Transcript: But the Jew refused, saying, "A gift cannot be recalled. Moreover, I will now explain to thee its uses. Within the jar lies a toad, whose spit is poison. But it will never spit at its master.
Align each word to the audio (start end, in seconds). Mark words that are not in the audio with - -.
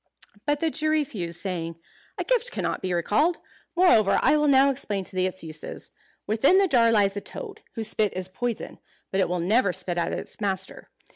But 0.47 0.61
the 0.61 0.71
Jew 0.71 0.89
refused, 0.89 1.41
saying, 1.41 1.79
"A 2.17 2.23
gift 2.23 2.49
cannot 2.49 2.81
be 2.81 2.91
recalled. 2.91 3.37
Moreover, 3.75 4.17
I 4.23 4.35
will 4.35 4.47
now 4.47 4.71
explain 4.71 5.03
to 5.03 5.15
thee 5.15 5.27
its 5.27 5.43
uses. 5.43 5.91
Within 6.25 6.57
the 6.57 6.67
jar 6.67 6.91
lies 6.91 7.15
a 7.15 7.21
toad, 7.21 7.61
whose 7.75 7.89
spit 7.89 8.13
is 8.15 8.27
poison. 8.27 8.79
But 9.11 9.19
it 9.21 9.29
will 9.29 9.39
never 9.39 9.71
spit 9.71 9.99
at 9.99 10.11
its 10.11 10.41
master. 10.41 10.89